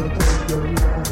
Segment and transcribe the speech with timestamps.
[0.00, 1.09] love.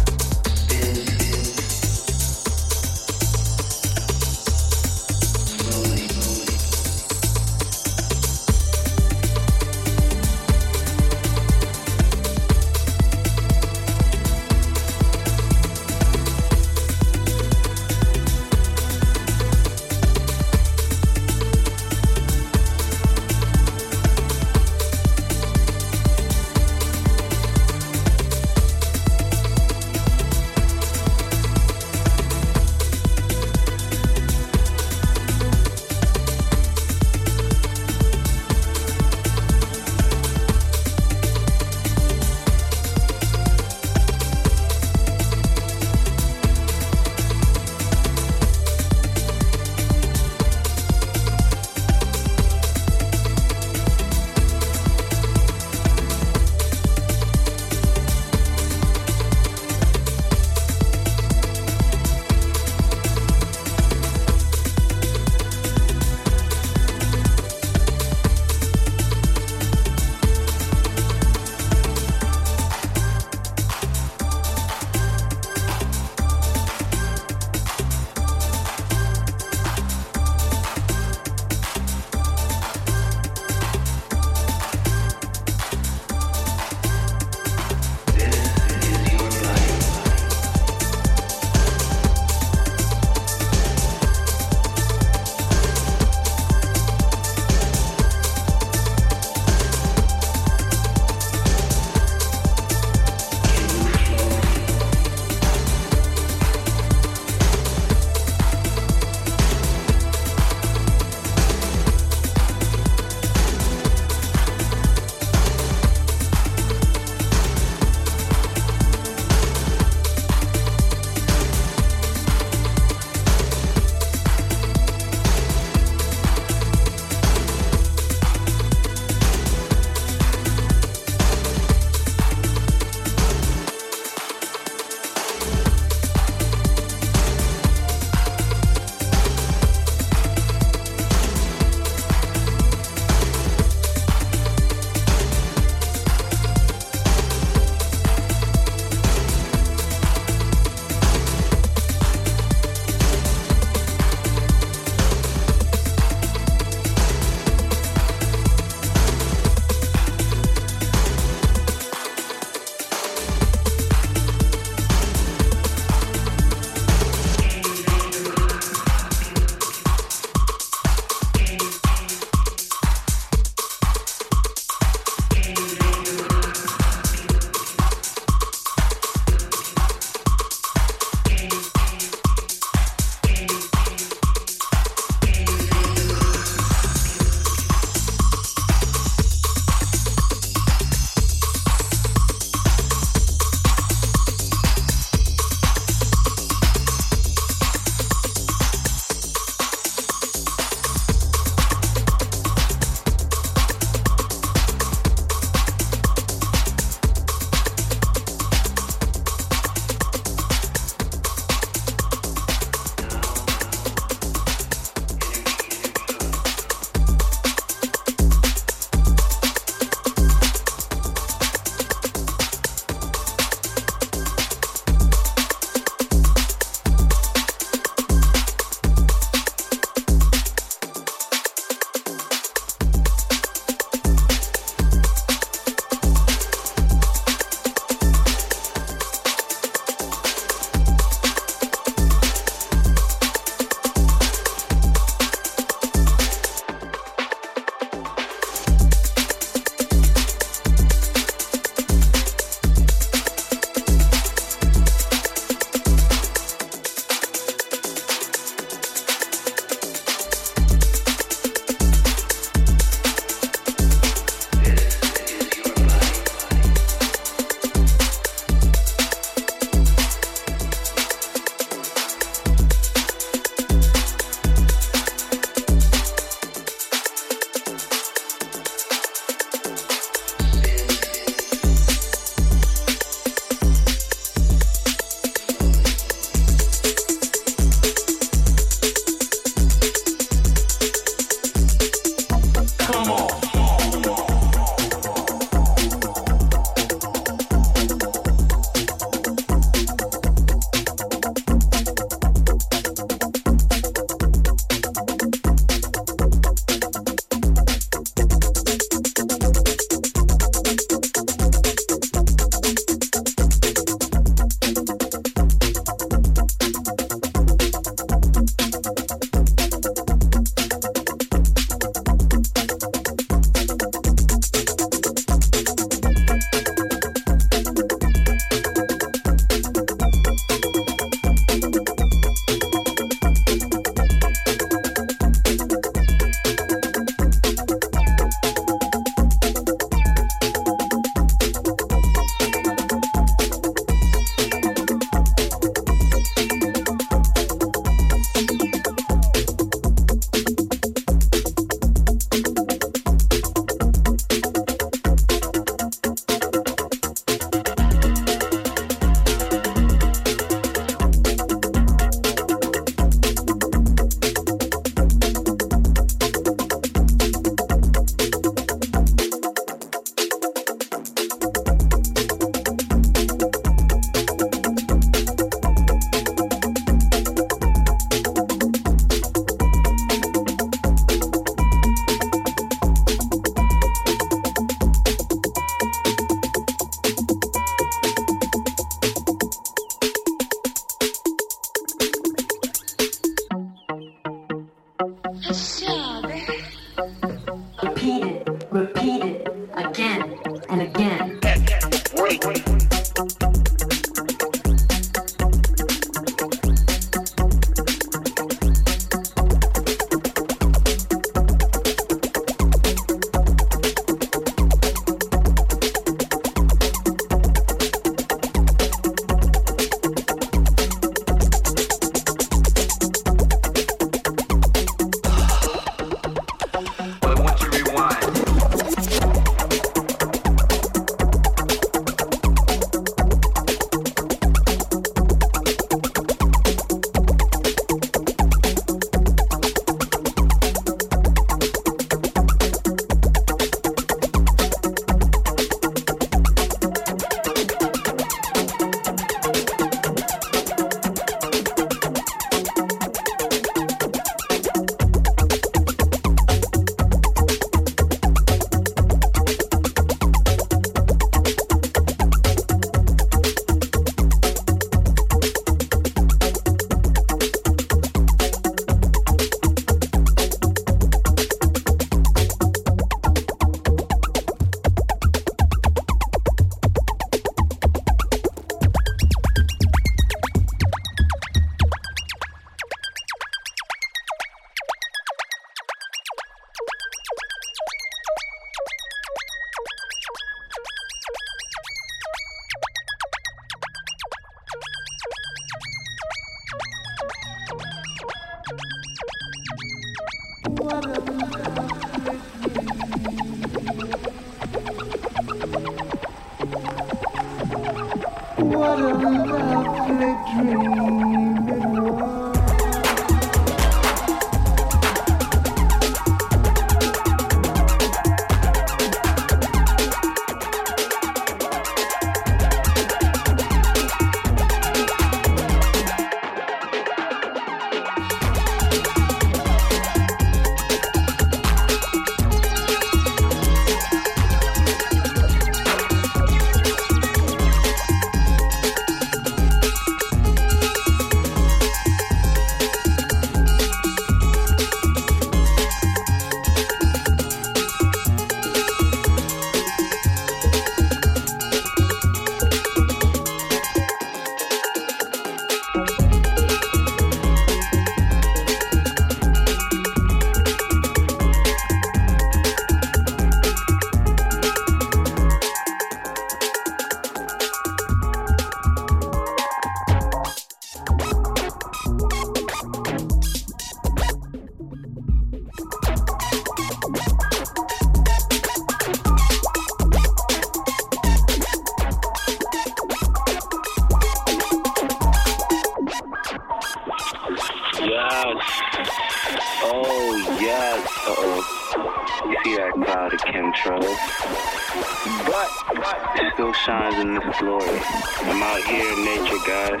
[596.74, 598.00] shines in its glory.
[598.42, 600.00] I'm out here in nature, guys.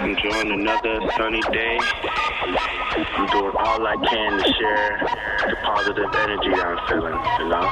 [0.00, 1.78] Enjoying another sunny day.
[3.16, 4.98] I'm doing all I can to share
[5.48, 7.66] the positive energy I'm feeling, you know?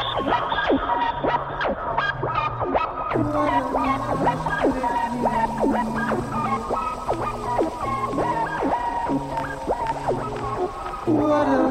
[11.07, 11.63] What a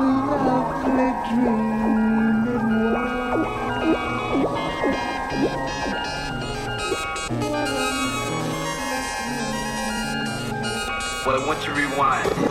[0.45, 1.70] lovely dream.
[11.51, 12.50] want to rewind.